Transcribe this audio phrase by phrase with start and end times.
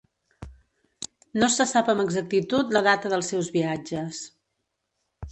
[1.41, 4.23] No se sap amb exactitud la data dels seus viatges.